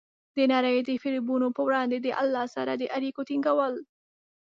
[0.35, 3.73] د نړۍ د فریبونو په وړاندې د الله سره د اړیکو ټینګول.